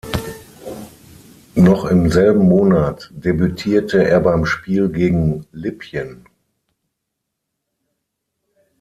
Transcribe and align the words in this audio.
Noch 1.53 1.85
im 1.85 2.09
selben 2.09 2.47
Monat 2.49 3.11
debütierte 3.13 4.03
er 4.03 4.19
beim 4.19 4.47
Spiel 4.47 4.89
gegen 4.89 5.45
Libyen. 5.51 6.25